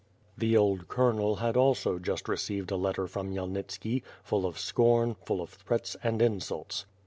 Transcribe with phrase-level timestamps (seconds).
[0.35, 5.13] The old colonel had also just received a letter from Khmy elnitski, full of scorn,
[5.13, 6.87] full of threats, and insults.